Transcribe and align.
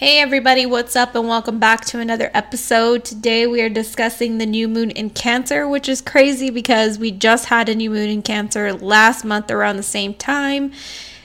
Hey 0.00 0.18
everybody, 0.18 0.64
what's 0.64 0.96
up, 0.96 1.14
and 1.14 1.28
welcome 1.28 1.58
back 1.58 1.84
to 1.84 2.00
another 2.00 2.30
episode. 2.32 3.04
Today 3.04 3.46
we 3.46 3.60
are 3.60 3.68
discussing 3.68 4.38
the 4.38 4.46
new 4.46 4.66
moon 4.66 4.90
in 4.90 5.10
Cancer, 5.10 5.68
which 5.68 5.90
is 5.90 6.00
crazy 6.00 6.48
because 6.48 6.98
we 6.98 7.10
just 7.10 7.48
had 7.48 7.68
a 7.68 7.74
new 7.74 7.90
moon 7.90 8.08
in 8.08 8.22
Cancer 8.22 8.72
last 8.72 9.26
month 9.26 9.50
around 9.50 9.76
the 9.76 9.82
same 9.82 10.14
time. 10.14 10.72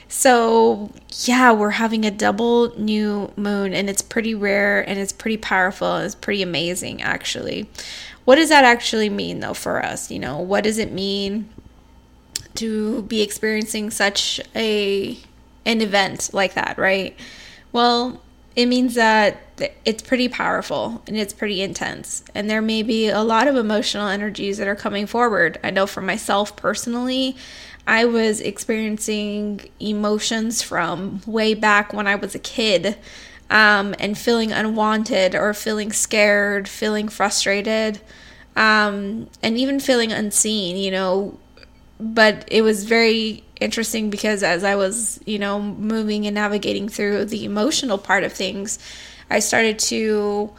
So, 0.08 0.90
yeah, 1.24 1.52
we're 1.52 1.70
having 1.70 2.04
a 2.04 2.10
double 2.10 2.78
new 2.78 3.32
moon, 3.34 3.72
and 3.72 3.88
it's 3.88 4.02
pretty 4.02 4.34
rare 4.34 4.86
and 4.86 4.98
it's 4.98 5.10
pretty 5.10 5.38
powerful. 5.38 5.94
And 5.94 6.04
it's 6.04 6.14
pretty 6.14 6.42
amazing, 6.42 7.00
actually. 7.00 7.70
What 8.26 8.36
does 8.36 8.50
that 8.50 8.64
actually 8.64 9.08
mean, 9.08 9.40
though, 9.40 9.54
for 9.54 9.82
us? 9.82 10.10
You 10.10 10.18
know, 10.18 10.38
what 10.38 10.64
does 10.64 10.76
it 10.76 10.92
mean 10.92 11.48
to 12.56 13.04
be 13.04 13.22
experiencing 13.22 13.88
such 13.88 14.38
a 14.54 15.16
an 15.64 15.80
event 15.80 16.28
like 16.34 16.52
that, 16.52 16.76
right? 16.76 17.18
Well, 17.72 18.20
it 18.56 18.66
means 18.66 18.94
that 18.94 19.42
it's 19.84 20.02
pretty 20.02 20.28
powerful 20.28 21.02
and 21.06 21.16
it's 21.16 21.34
pretty 21.34 21.60
intense. 21.60 22.24
And 22.34 22.48
there 22.48 22.62
may 22.62 22.82
be 22.82 23.08
a 23.08 23.22
lot 23.22 23.46
of 23.46 23.56
emotional 23.56 24.08
energies 24.08 24.56
that 24.56 24.66
are 24.66 24.74
coming 24.74 25.06
forward. 25.06 25.58
I 25.62 25.70
know 25.70 25.86
for 25.86 26.00
myself 26.00 26.56
personally, 26.56 27.36
I 27.86 28.06
was 28.06 28.40
experiencing 28.40 29.60
emotions 29.78 30.62
from 30.62 31.20
way 31.26 31.52
back 31.52 31.92
when 31.92 32.06
I 32.06 32.16
was 32.16 32.34
a 32.34 32.38
kid 32.38 32.96
um, 33.50 33.94
and 33.98 34.16
feeling 34.16 34.52
unwanted 34.52 35.34
or 35.34 35.52
feeling 35.54 35.92
scared, 35.92 36.66
feeling 36.66 37.08
frustrated, 37.08 38.00
um, 38.56 39.28
and 39.42 39.58
even 39.58 39.78
feeling 39.78 40.12
unseen, 40.12 40.76
you 40.76 40.90
know. 40.90 41.38
But 41.98 42.44
it 42.48 42.62
was 42.62 42.84
very 42.84 43.42
interesting 43.60 44.10
because 44.10 44.42
as 44.42 44.64
I 44.64 44.76
was, 44.76 45.20
you 45.24 45.38
know, 45.38 45.60
moving 45.60 46.26
and 46.26 46.34
navigating 46.34 46.88
through 46.88 47.26
the 47.26 47.44
emotional 47.44 47.98
part 47.98 48.24
of 48.24 48.32
things, 48.32 48.78
I 49.30 49.38
started 49.38 49.78
to 49.80 50.52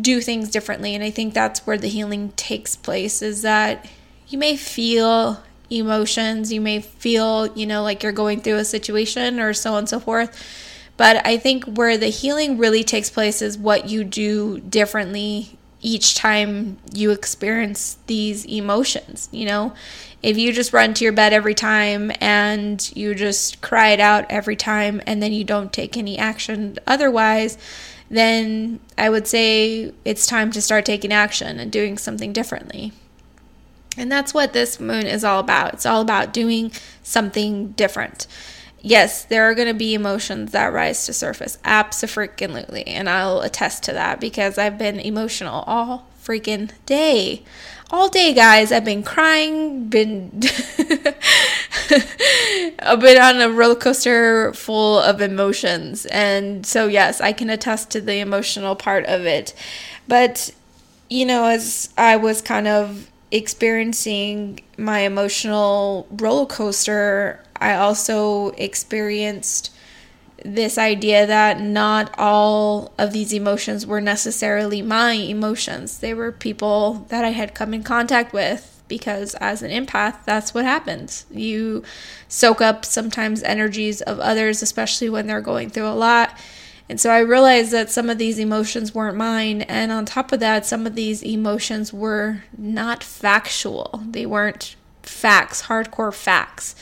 do 0.00 0.20
things 0.20 0.50
differently. 0.50 0.94
And 0.94 1.02
I 1.02 1.10
think 1.10 1.34
that's 1.34 1.66
where 1.66 1.78
the 1.78 1.88
healing 1.88 2.30
takes 2.32 2.76
place 2.76 3.22
is 3.22 3.42
that 3.42 3.86
you 4.28 4.38
may 4.38 4.56
feel 4.56 5.42
emotions, 5.70 6.52
you 6.52 6.60
may 6.60 6.80
feel, 6.80 7.46
you 7.56 7.66
know, 7.66 7.82
like 7.82 8.02
you're 8.02 8.12
going 8.12 8.40
through 8.40 8.56
a 8.56 8.64
situation 8.64 9.40
or 9.40 9.52
so 9.54 9.72
on 9.72 9.78
and 9.78 9.88
so 9.88 10.00
forth. 10.00 10.42
But 10.96 11.26
I 11.26 11.38
think 11.38 11.64
where 11.64 11.98
the 11.98 12.08
healing 12.08 12.56
really 12.58 12.84
takes 12.84 13.10
place 13.10 13.42
is 13.42 13.58
what 13.58 13.88
you 13.88 14.04
do 14.04 14.60
differently 14.60 15.58
each 15.84 16.14
time 16.14 16.78
you 16.92 17.10
experience 17.10 17.98
these 18.06 18.46
emotions, 18.46 19.28
you 19.30 19.44
know? 19.44 19.74
If 20.22 20.38
you 20.38 20.52
just 20.54 20.72
run 20.72 20.94
to 20.94 21.04
your 21.04 21.12
bed 21.12 21.34
every 21.34 21.54
time 21.54 22.10
and 22.18 22.90
you 22.96 23.14
just 23.14 23.60
cry 23.60 23.90
it 23.90 24.00
out 24.00 24.24
every 24.30 24.56
time 24.56 25.02
and 25.06 25.22
then 25.22 25.34
you 25.34 25.44
don't 25.44 25.70
take 25.70 25.98
any 25.98 26.18
action 26.18 26.78
otherwise, 26.86 27.58
then 28.10 28.80
I 28.96 29.10
would 29.10 29.26
say 29.26 29.92
it's 30.06 30.26
time 30.26 30.50
to 30.52 30.62
start 30.62 30.86
taking 30.86 31.12
action 31.12 31.60
and 31.60 31.70
doing 31.70 31.98
something 31.98 32.32
differently. 32.32 32.92
And 33.98 34.10
that's 34.10 34.32
what 34.32 34.54
this 34.54 34.80
moon 34.80 35.06
is 35.06 35.22
all 35.22 35.40
about. 35.40 35.74
It's 35.74 35.86
all 35.86 36.00
about 36.00 36.32
doing 36.32 36.72
something 37.02 37.68
different. 37.72 38.26
Yes, 38.86 39.24
there 39.24 39.44
are 39.44 39.54
going 39.54 39.68
to 39.68 39.74
be 39.74 39.94
emotions 39.94 40.52
that 40.52 40.70
rise 40.70 41.06
to 41.06 41.14
surface. 41.14 41.56
Absolutely. 41.64 42.86
And 42.86 43.08
I'll 43.08 43.40
attest 43.40 43.82
to 43.84 43.94
that 43.94 44.20
because 44.20 44.58
I've 44.58 44.76
been 44.76 45.00
emotional 45.00 45.64
all 45.66 46.06
freaking 46.22 46.70
day 46.84 47.42
all 47.90 48.08
day, 48.08 48.34
guys. 48.34 48.72
I've 48.72 48.84
been 48.84 49.02
crying, 49.02 49.88
been 49.88 50.30
I've 52.80 53.00
been 53.00 53.20
on 53.20 53.40
a 53.40 53.50
roller 53.50 53.74
coaster 53.74 54.52
full 54.52 54.98
of 54.98 55.20
emotions. 55.20 56.04
And 56.06 56.66
so 56.66 56.86
yes, 56.86 57.20
I 57.20 57.32
can 57.32 57.50
attest 57.50 57.90
to 57.92 58.00
the 58.00 58.18
emotional 58.18 58.76
part 58.76 59.06
of 59.06 59.24
it. 59.26 59.54
But 60.08 60.50
you 61.08 61.24
know, 61.24 61.44
as 61.46 61.90
I 61.96 62.16
was 62.16 62.42
kind 62.42 62.66
of 62.66 63.10
experiencing 63.30 64.60
my 64.76 65.00
emotional 65.00 66.06
roller 66.10 66.46
coaster, 66.46 67.40
I 67.64 67.76
also 67.76 68.48
experienced 68.58 69.70
this 70.44 70.76
idea 70.76 71.26
that 71.26 71.62
not 71.62 72.14
all 72.18 72.92
of 72.98 73.14
these 73.14 73.32
emotions 73.32 73.86
were 73.86 74.02
necessarily 74.02 74.82
my 74.82 75.12
emotions. 75.12 75.98
They 76.00 76.12
were 76.12 76.30
people 76.30 77.06
that 77.08 77.24
I 77.24 77.30
had 77.30 77.54
come 77.54 77.72
in 77.72 77.82
contact 77.82 78.34
with 78.34 78.82
because 78.86 79.34
as 79.36 79.62
an 79.62 79.70
empath, 79.70 80.26
that's 80.26 80.52
what 80.52 80.66
happens. 80.66 81.24
You 81.30 81.84
soak 82.28 82.60
up 82.60 82.84
sometimes 82.84 83.42
energies 83.42 84.02
of 84.02 84.20
others, 84.20 84.60
especially 84.60 85.08
when 85.08 85.26
they're 85.26 85.40
going 85.40 85.70
through 85.70 85.88
a 85.88 85.96
lot. 85.96 86.38
And 86.90 87.00
so 87.00 87.08
I 87.08 87.20
realized 87.20 87.72
that 87.72 87.90
some 87.90 88.10
of 88.10 88.18
these 88.18 88.38
emotions 88.38 88.94
weren't 88.94 89.16
mine. 89.16 89.62
And 89.62 89.90
on 89.90 90.04
top 90.04 90.32
of 90.32 90.40
that, 90.40 90.66
some 90.66 90.86
of 90.86 90.96
these 90.96 91.22
emotions 91.22 91.94
were 91.94 92.42
not 92.58 93.02
factual, 93.02 94.02
they 94.06 94.26
weren't 94.26 94.76
facts, 95.02 95.62
hardcore 95.62 96.12
facts. 96.12 96.76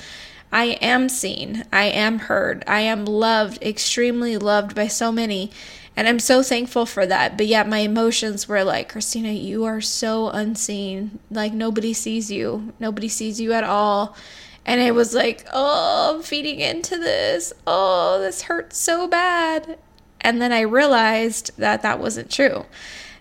I 0.52 0.78
am 0.82 1.08
seen. 1.08 1.64
I 1.72 1.84
am 1.84 2.18
heard. 2.20 2.62
I 2.66 2.80
am 2.80 3.06
loved, 3.06 3.62
extremely 3.62 4.36
loved 4.36 4.74
by 4.74 4.86
so 4.86 5.10
many. 5.10 5.50
And 5.96 6.06
I'm 6.08 6.18
so 6.18 6.42
thankful 6.42 6.86
for 6.86 7.06
that. 7.06 7.36
But 7.36 7.46
yet, 7.46 7.68
my 7.68 7.78
emotions 7.78 8.48
were 8.48 8.62
like, 8.64 8.90
Christina, 8.90 9.30
you 9.30 9.64
are 9.64 9.80
so 9.80 10.28
unseen. 10.28 11.18
Like, 11.30 11.52
nobody 11.52 11.92
sees 11.92 12.30
you. 12.30 12.72
Nobody 12.78 13.08
sees 13.08 13.40
you 13.40 13.52
at 13.52 13.64
all. 13.64 14.16
And 14.64 14.80
it 14.80 14.94
was 14.94 15.14
like, 15.14 15.46
oh, 15.52 16.14
I'm 16.14 16.22
feeding 16.22 16.60
into 16.60 16.96
this. 16.96 17.52
Oh, 17.66 18.20
this 18.20 18.42
hurts 18.42 18.78
so 18.78 19.08
bad. 19.08 19.78
And 20.20 20.40
then 20.40 20.52
I 20.52 20.60
realized 20.60 21.50
that 21.58 21.82
that 21.82 21.98
wasn't 21.98 22.30
true. 22.30 22.66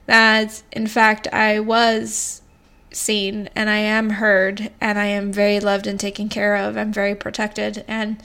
That, 0.06 0.62
in 0.72 0.88
fact, 0.88 1.28
I 1.34 1.60
was 1.60 2.41
seen 2.92 3.50
and 3.56 3.70
I 3.70 3.78
am 3.78 4.12
heard 4.12 4.72
and 4.80 5.00
I 5.00 5.06
am 5.06 5.32
very 5.32 5.60
loved 5.60 5.88
and 5.88 6.00
taken 6.00 6.30
care 6.30 6.56
of. 6.56 6.78
I'm 6.78 6.94
very 6.94 7.16
protected. 7.16 7.84
And 7.88 8.22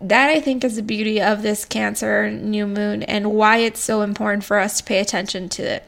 that 0.00 0.28
I 0.28 0.40
think 0.40 0.64
is 0.64 0.76
the 0.76 0.82
beauty 0.82 1.20
of 1.20 1.42
this 1.42 1.64
Cancer 1.64 2.30
new 2.30 2.66
moon 2.66 3.02
and 3.02 3.32
why 3.32 3.58
it's 3.58 3.80
so 3.80 4.02
important 4.02 4.44
for 4.44 4.58
us 4.58 4.78
to 4.78 4.84
pay 4.84 4.98
attention 5.00 5.48
to 5.50 5.62
it. 5.62 5.84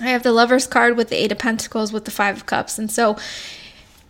I 0.00 0.08
have 0.08 0.22
the 0.22 0.32
Lover's 0.32 0.66
card 0.66 0.96
with 0.96 1.08
the 1.08 1.16
Eight 1.16 1.32
of 1.32 1.38
Pentacles 1.38 1.92
with 1.92 2.04
the 2.04 2.10
Five 2.10 2.36
of 2.36 2.46
Cups. 2.46 2.78
And 2.78 2.90
so, 2.90 3.16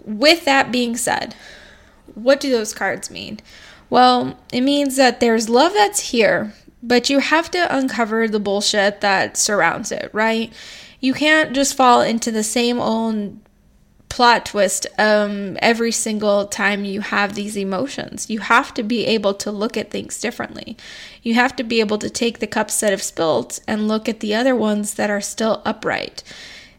with 0.05 0.45
that 0.45 0.71
being 0.73 0.97
said, 0.97 1.35
what 2.15 2.41
do 2.41 2.51
those 2.51 2.75
cards 2.75 3.11
mean? 3.11 3.41
Well, 3.91 4.39
it 4.53 4.61
means 4.61 4.97
that 4.97 5.21
there's 5.21 5.49
love 5.49 5.73
that's 5.73 6.11
here, 6.11 6.53
but 6.83 7.09
you 7.09 7.21
have 7.21 7.51
to 7.53 7.75
uncover 7.75 8.29
the 8.29 8.41
bullshit 8.41 9.01
that 9.01 9.37
surrounds 9.37 9.91
it, 9.91 10.11
right? 10.13 10.53
You 11.01 11.15
can't 11.15 11.55
just 11.55 11.77
fall 11.77 12.01
into 12.01 12.31
the 12.31 12.43
same 12.43 12.81
old 12.81 13.39
plot 14.09 14.47
twist 14.47 14.87
um, 14.99 15.57
every 15.61 15.93
single 15.93 16.47
time 16.47 16.85
you 16.85 17.01
have 17.01 17.35
these 17.35 17.57
emotions. 17.57 18.31
You 18.31 18.41
have 18.41 18.73
to 18.75 18.83
be 18.83 19.05
able 19.07 19.35
to 19.35 19.51
look 19.51 19.77
at 19.77 19.91
things 19.91 20.21
differently. 20.21 20.77
You 21.23 21.35
have 21.35 21.55
to 21.57 21.63
be 21.63 21.81
able 21.81 21.99
to 21.99 22.11
take 22.11 22.39
the 22.39 22.47
cups 22.47 22.81
that 22.81 22.91
have 22.91 23.03
spilt 23.03 23.61
and 23.69 23.87
look 23.87 24.09
at 24.09 24.21
the 24.21 24.35
other 24.35 24.57
ones 24.57 24.95
that 24.95 25.11
are 25.11 25.21
still 25.21 25.63
upright. 25.65 26.23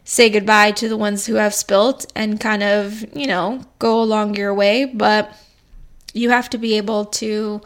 Say 0.04 0.28
goodbye 0.28 0.72
to 0.72 0.88
the 0.88 0.96
ones 0.96 1.26
who 1.26 1.34
have 1.36 1.54
spilt 1.54 2.10
and 2.16 2.40
kind 2.40 2.62
of, 2.62 3.04
you 3.16 3.26
know, 3.26 3.64
go 3.78 4.02
along 4.02 4.34
your 4.34 4.52
way, 4.52 4.84
but 4.84 5.32
you 6.12 6.30
have 6.30 6.50
to 6.50 6.58
be 6.58 6.76
able 6.76 7.04
to 7.04 7.60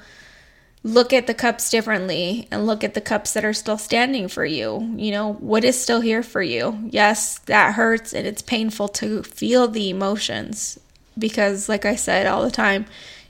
look 0.85 1.15
at 1.15 1.27
the 1.27 1.35
cups 1.35 1.71
differently 1.71 2.47
and 2.51 2.67
look 2.67 2.85
at 2.85 2.93
the 2.93 3.01
cups 3.01 3.33
that 3.33 3.45
are 3.45 3.55
still 3.55 3.79
standing 3.79 4.29
for 4.29 4.45
you. 4.45 4.95
You 4.97 5.11
know, 5.11 5.33
what 5.33 5.65
is 5.65 5.81
still 5.81 6.03
here 6.03 6.23
for 6.23 6.43
you? 6.43 6.79
Yes, 6.91 7.39
that 7.41 7.75
hurts 7.75 8.13
and 8.13 8.27
it's 8.27 8.43
painful 8.43 8.89
to 8.89 9.23
feel 9.23 9.67
the 9.67 9.89
emotions 9.89 10.79
because 11.19 11.69
like 11.69 11.87
I 11.87 11.97
said 11.97 12.27
all 12.27 12.43
the 12.43 12.51
time, 12.51 12.85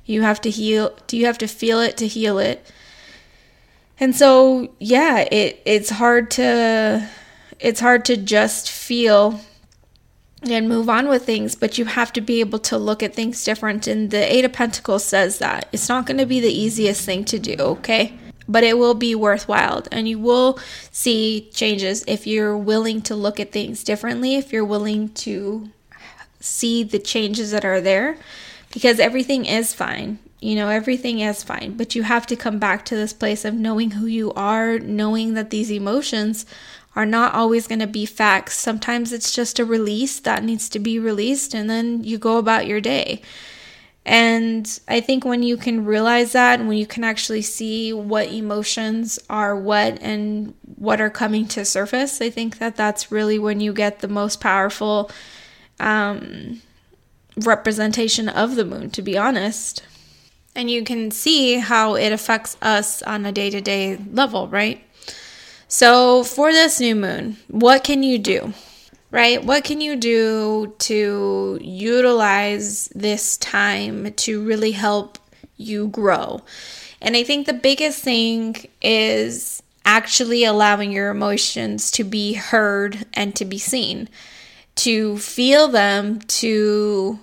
you 0.04 0.22
have 0.22 0.40
to 0.42 0.50
heal, 0.50 0.98
do 1.06 1.16
you 1.16 1.26
have 1.26 1.38
to 1.38 1.46
feel 1.46 1.80
it 1.80 1.96
to 1.98 2.08
heal 2.08 2.38
it? 2.38 2.66
And 4.00 4.14
so, 4.16 4.68
yeah, 4.80 5.20
it 5.30 5.62
it's 5.64 5.90
hard 5.90 6.32
to 6.32 7.08
it's 7.60 7.78
hard 7.80 8.04
to 8.06 8.16
just 8.16 8.68
feel 8.68 9.40
and 10.50 10.68
move 10.68 10.88
on 10.88 11.08
with 11.08 11.24
things, 11.24 11.54
but 11.54 11.78
you 11.78 11.84
have 11.84 12.12
to 12.14 12.20
be 12.20 12.40
able 12.40 12.58
to 12.60 12.78
look 12.78 13.02
at 13.02 13.14
things 13.14 13.44
different. 13.44 13.86
And 13.86 14.10
the 14.10 14.32
Eight 14.32 14.44
of 14.44 14.52
Pentacles 14.52 15.04
says 15.04 15.38
that 15.38 15.68
it's 15.72 15.88
not 15.88 16.06
going 16.06 16.18
to 16.18 16.26
be 16.26 16.40
the 16.40 16.52
easiest 16.52 17.04
thing 17.04 17.24
to 17.26 17.38
do, 17.38 17.56
okay? 17.58 18.18
But 18.46 18.64
it 18.64 18.78
will 18.78 18.94
be 18.94 19.14
worthwhile, 19.14 19.84
and 19.90 20.08
you 20.08 20.18
will 20.18 20.58
see 20.90 21.50
changes 21.54 22.04
if 22.06 22.26
you're 22.26 22.56
willing 22.56 23.00
to 23.02 23.14
look 23.14 23.40
at 23.40 23.52
things 23.52 23.82
differently, 23.82 24.34
if 24.34 24.52
you're 24.52 24.64
willing 24.64 25.08
to 25.10 25.70
see 26.40 26.82
the 26.82 26.98
changes 26.98 27.52
that 27.52 27.64
are 27.64 27.80
there, 27.80 28.18
because 28.70 29.00
everything 29.00 29.46
is 29.46 29.72
fine. 29.72 30.18
You 30.44 30.56
know, 30.56 30.68
everything 30.68 31.20
is 31.20 31.42
fine, 31.42 31.78
but 31.78 31.94
you 31.94 32.02
have 32.02 32.26
to 32.26 32.36
come 32.36 32.58
back 32.58 32.84
to 32.84 32.94
this 32.94 33.14
place 33.14 33.46
of 33.46 33.54
knowing 33.54 33.92
who 33.92 34.04
you 34.04 34.30
are, 34.34 34.78
knowing 34.78 35.32
that 35.32 35.48
these 35.48 35.72
emotions 35.72 36.44
are 36.94 37.06
not 37.06 37.32
always 37.32 37.66
going 37.66 37.78
to 37.78 37.86
be 37.86 38.04
facts. 38.04 38.54
Sometimes 38.54 39.10
it's 39.10 39.34
just 39.34 39.58
a 39.58 39.64
release 39.64 40.20
that 40.20 40.44
needs 40.44 40.68
to 40.68 40.78
be 40.78 40.98
released, 40.98 41.54
and 41.54 41.70
then 41.70 42.04
you 42.04 42.18
go 42.18 42.36
about 42.36 42.66
your 42.66 42.82
day. 42.82 43.22
And 44.04 44.68
I 44.86 45.00
think 45.00 45.24
when 45.24 45.42
you 45.42 45.56
can 45.56 45.86
realize 45.86 46.32
that, 46.32 46.60
when 46.60 46.76
you 46.76 46.86
can 46.86 47.04
actually 47.04 47.40
see 47.40 47.94
what 47.94 48.30
emotions 48.30 49.18
are 49.30 49.56
what 49.56 49.96
and 50.02 50.52
what 50.76 51.00
are 51.00 51.08
coming 51.08 51.48
to 51.48 51.64
surface, 51.64 52.20
I 52.20 52.28
think 52.28 52.58
that 52.58 52.76
that's 52.76 53.10
really 53.10 53.38
when 53.38 53.60
you 53.60 53.72
get 53.72 54.00
the 54.00 54.08
most 54.08 54.42
powerful 54.42 55.10
um, 55.80 56.60
representation 57.34 58.28
of 58.28 58.56
the 58.56 58.66
moon, 58.66 58.90
to 58.90 59.00
be 59.00 59.16
honest. 59.16 59.82
And 60.56 60.70
you 60.70 60.84
can 60.84 61.10
see 61.10 61.58
how 61.58 61.94
it 61.94 62.12
affects 62.12 62.56
us 62.62 63.02
on 63.02 63.26
a 63.26 63.32
day 63.32 63.50
to 63.50 63.60
day 63.60 63.98
level, 64.12 64.48
right? 64.48 64.84
So, 65.66 66.22
for 66.22 66.52
this 66.52 66.78
new 66.78 66.94
moon, 66.94 67.38
what 67.48 67.82
can 67.82 68.02
you 68.02 68.18
do? 68.18 68.54
right? 69.14 69.44
What 69.44 69.62
can 69.62 69.80
you 69.80 69.94
do 69.94 70.74
to 70.80 71.60
utilize 71.62 72.88
this 72.96 73.36
time 73.36 74.12
to 74.12 74.44
really 74.44 74.72
help 74.72 75.18
you 75.56 75.86
grow? 75.86 76.42
And 77.00 77.16
I 77.16 77.22
think 77.22 77.46
the 77.46 77.52
biggest 77.52 78.02
thing 78.02 78.56
is 78.82 79.62
actually 79.84 80.42
allowing 80.44 80.90
your 80.90 81.10
emotions 81.10 81.92
to 81.92 82.02
be 82.02 82.32
heard 82.32 83.06
and 83.14 83.36
to 83.36 83.44
be 83.44 83.56
seen, 83.56 84.08
to 84.76 85.16
feel 85.18 85.68
them, 85.68 86.18
to, 86.42 87.20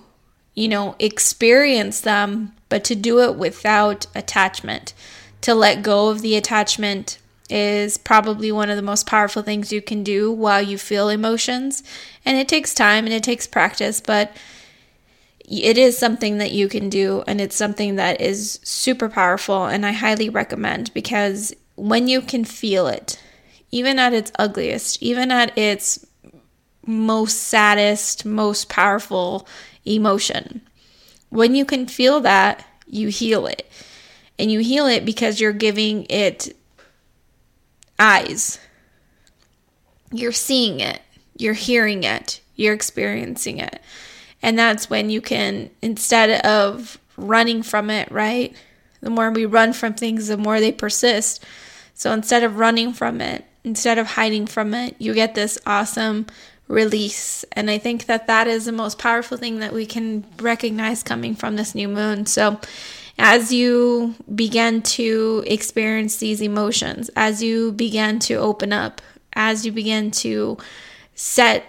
you 0.54 0.68
know, 0.68 0.94
experience 0.98 2.00
them, 2.00 2.52
but 2.68 2.84
to 2.84 2.94
do 2.94 3.20
it 3.20 3.36
without 3.36 4.06
attachment, 4.14 4.92
to 5.40 5.54
let 5.54 5.82
go 5.82 6.08
of 6.08 6.20
the 6.20 6.36
attachment 6.36 7.18
is 7.50 7.98
probably 7.98 8.50
one 8.50 8.70
of 8.70 8.76
the 8.76 8.82
most 8.82 9.06
powerful 9.06 9.42
things 9.42 9.72
you 9.72 9.82
can 9.82 10.02
do 10.02 10.32
while 10.32 10.62
you 10.62 10.78
feel 10.78 11.08
emotions. 11.08 11.82
And 12.24 12.38
it 12.38 12.48
takes 12.48 12.72
time 12.72 13.04
and 13.04 13.12
it 13.12 13.22
takes 13.22 13.46
practice, 13.46 14.00
but 14.00 14.34
it 15.40 15.76
is 15.76 15.98
something 15.98 16.38
that 16.38 16.52
you 16.52 16.68
can 16.68 16.88
do 16.88 17.22
and 17.26 17.40
it's 17.40 17.56
something 17.56 17.96
that 17.96 18.20
is 18.20 18.60
super 18.62 19.08
powerful 19.08 19.66
and 19.66 19.84
I 19.84 19.92
highly 19.92 20.28
recommend 20.30 20.94
because 20.94 21.52
when 21.74 22.08
you 22.08 22.22
can 22.22 22.44
feel 22.44 22.86
it, 22.86 23.20
even 23.70 23.98
at 23.98 24.14
its 24.14 24.32
ugliest, 24.38 25.02
even 25.02 25.30
at 25.30 25.56
its 25.58 26.06
most 26.86 27.38
saddest, 27.38 28.24
most 28.24 28.68
powerful 28.68 29.46
emotion, 29.84 30.62
when 31.30 31.54
you 31.54 31.64
can 31.64 31.86
feel 31.86 32.20
that, 32.20 32.66
you 32.86 33.08
heal 33.08 33.46
it. 33.46 33.70
And 34.38 34.50
you 34.50 34.60
heal 34.60 34.86
it 34.86 35.04
because 35.04 35.40
you're 35.40 35.52
giving 35.52 36.06
it 36.10 36.56
eyes. 37.98 38.58
You're 40.10 40.32
seeing 40.32 40.80
it, 40.80 41.00
you're 41.38 41.54
hearing 41.54 42.04
it, 42.04 42.40
you're 42.56 42.74
experiencing 42.74 43.58
it. 43.58 43.80
And 44.42 44.58
that's 44.58 44.90
when 44.90 45.08
you 45.08 45.20
can, 45.20 45.70
instead 45.80 46.44
of 46.44 46.98
running 47.16 47.62
from 47.62 47.88
it, 47.88 48.10
right? 48.10 48.54
The 49.00 49.10
more 49.10 49.30
we 49.30 49.46
run 49.46 49.72
from 49.72 49.94
things, 49.94 50.28
the 50.28 50.36
more 50.36 50.60
they 50.60 50.72
persist. 50.72 51.44
So 51.94 52.12
instead 52.12 52.42
of 52.42 52.58
running 52.58 52.92
from 52.92 53.20
it, 53.20 53.44
instead 53.64 53.98
of 53.98 54.08
hiding 54.08 54.46
from 54.46 54.74
it, 54.74 54.96
you 54.98 55.14
get 55.14 55.34
this 55.34 55.58
awesome 55.64 56.26
release. 56.68 57.44
And 57.52 57.70
I 57.70 57.78
think 57.78 58.06
that 58.06 58.26
that 58.26 58.46
is 58.46 58.64
the 58.64 58.72
most 58.72 58.98
powerful 58.98 59.36
thing 59.36 59.58
that 59.58 59.72
we 59.72 59.86
can 59.86 60.24
recognize 60.40 61.02
coming 61.02 61.34
from 61.34 61.56
this 61.56 61.74
new 61.74 61.88
moon. 61.88 62.26
So 62.26 62.60
as 63.18 63.52
you 63.52 64.14
begin 64.34 64.82
to 64.82 65.44
experience 65.46 66.16
these 66.16 66.40
emotions, 66.40 67.10
as 67.14 67.42
you 67.42 67.72
begin 67.72 68.18
to 68.20 68.34
open 68.34 68.72
up, 68.72 69.02
as 69.34 69.66
you 69.66 69.72
begin 69.72 70.10
to 70.10 70.58
set 71.14 71.64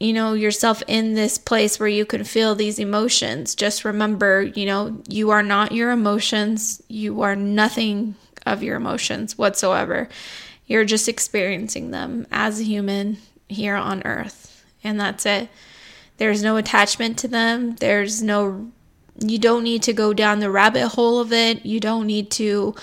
you 0.00 0.12
know 0.12 0.34
yourself 0.34 0.82
in 0.88 1.14
this 1.14 1.38
place 1.38 1.78
where 1.78 1.88
you 1.88 2.04
can 2.04 2.24
feel 2.24 2.54
these 2.54 2.78
emotions 2.78 3.54
just 3.54 3.84
remember 3.84 4.42
you 4.42 4.66
know 4.66 5.00
you 5.08 5.30
are 5.30 5.42
not 5.42 5.72
your 5.72 5.92
emotions 5.92 6.82
you 6.88 7.22
are 7.22 7.36
nothing 7.36 8.14
of 8.44 8.62
your 8.62 8.76
emotions 8.76 9.38
whatsoever 9.38 10.08
you're 10.66 10.84
just 10.84 11.08
experiencing 11.08 11.90
them 11.92 12.26
as 12.32 12.60
a 12.60 12.64
human 12.64 13.16
here 13.48 13.76
on 13.76 14.02
earth 14.04 14.64
and 14.82 14.98
that's 14.98 15.26
it 15.26 15.48
there's 16.16 16.42
no 16.42 16.56
attachment 16.56 17.18
to 17.18 17.28
them 17.28 17.76
there's 17.76 18.22
no 18.22 18.70
you 19.20 19.38
don't 19.38 19.62
need 19.62 19.82
to 19.84 19.92
go 19.92 20.12
down 20.12 20.40
the 20.40 20.50
rabbit 20.50 20.88
hole 20.88 21.20
of 21.20 21.32
it. 21.32 21.64
You 21.64 21.80
don't 21.80 22.06
need 22.06 22.30
to 22.32 22.74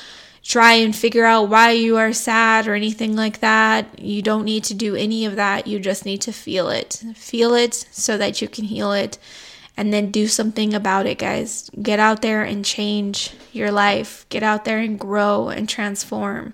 try 0.44 0.74
and 0.74 0.96
figure 0.96 1.25
out 1.25 1.50
why 1.50 1.72
you 1.72 1.98
are 1.98 2.13
sad 2.13 2.68
or 2.68 2.74
anything 2.74 3.16
like 3.16 3.40
that. 3.42 4.00
You 4.00 4.22
don't 4.22 4.46
need 4.46 4.63
to 4.66 4.74
do 4.74 4.96
any 4.96 5.25
of 5.25 5.36
that. 5.36 5.68
You 5.68 5.80
just 5.80 6.06
need 6.06 6.22
to 6.22 6.31
feel 6.31 6.69
it. 6.69 7.04
Feel 7.16 7.54
it 7.54 7.74
so 7.92 8.18
that 8.18 8.42
you 8.42 8.48
can 8.48 8.66
heal 8.66 8.92
it 8.92 9.18
and 9.78 9.94
then 9.94 10.12
do 10.12 10.28
something 10.28 10.74
about 10.74 11.06
it, 11.06 11.18
guys. 11.19 11.69
Get 11.81 12.00
out 12.00 12.22
there 12.22 12.44
and 12.44 12.66
change 12.66 13.31
your 13.52 13.72
life. 13.72 14.25
Get 14.30 14.44
out 14.44 14.66
there 14.66 14.80
and 14.80 15.00
grow 15.00 15.50
and 15.50 15.68
transform. 15.68 16.54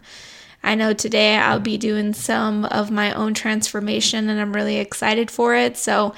I 0.68 0.76
know 0.76 0.94
today 0.94 1.38
I'll 1.38 1.62
be 1.62 1.78
doing 1.78 2.14
some 2.14 2.66
of 2.66 2.92
my 2.92 3.14
own 3.14 3.34
transformation 3.34 4.30
and 4.30 4.40
I'm 4.40 4.54
really 4.54 4.78
excited 4.78 5.32
for 5.32 5.56
it. 5.56 5.78
So 5.78 6.14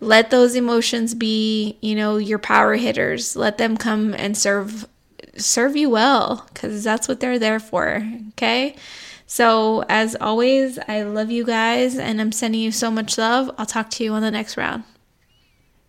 let 0.00 0.30
those 0.30 0.54
emotions 0.54 1.14
be, 1.14 1.76
you 1.82 1.94
know, 1.94 2.16
your 2.16 2.38
power 2.38 2.76
hitters. 2.76 3.36
Let 3.36 3.58
them 3.58 3.76
come 3.76 4.14
and 4.14 4.36
serve 4.36 4.88
serve 5.36 5.76
you 5.76 5.90
well 5.90 6.48
cuz 6.54 6.82
that's 6.82 7.08
what 7.08 7.20
they're 7.20 7.38
there 7.38 7.60
for, 7.60 8.02
okay? 8.30 8.74
So, 9.26 9.84
as 9.88 10.16
always, 10.20 10.78
I 10.88 11.02
love 11.02 11.30
you 11.30 11.44
guys 11.44 11.96
and 11.96 12.20
I'm 12.20 12.32
sending 12.32 12.62
you 12.62 12.72
so 12.72 12.90
much 12.90 13.16
love. 13.18 13.50
I'll 13.58 13.66
talk 13.66 13.90
to 13.90 14.04
you 14.04 14.12
on 14.14 14.22
the 14.22 14.30
next 14.30 14.56
round. 14.56 14.82